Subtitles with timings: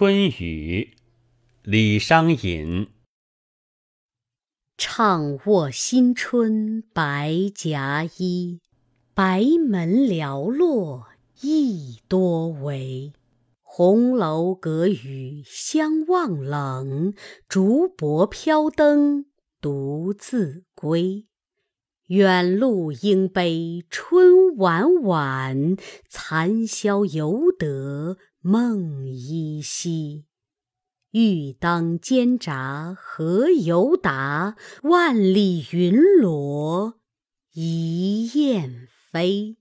[0.00, 0.94] 春雨，
[1.64, 2.86] 李商隐。
[4.78, 8.60] 怅卧新春白夹衣，
[9.12, 11.08] 白门寥落
[11.40, 13.12] 意多为。
[13.64, 17.12] 红楼隔雨相望冷，
[17.48, 19.26] 竹帛飘灯
[19.60, 21.26] 独自归。
[22.08, 25.76] 远路应悲春晚晚，
[26.08, 30.24] 残宵犹得梦依稀。
[31.10, 34.56] 欲当煎炸何由达？
[34.84, 37.00] 万里云罗
[37.52, 39.58] 一雁飞。